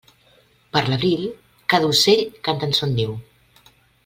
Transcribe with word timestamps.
Per 0.77 0.81
l'abril, 0.87 1.27
cada 1.75 1.91
ocell 1.93 2.25
canta 2.49 2.71
en 2.71 2.75
son 2.81 2.97
niu. 3.03 3.15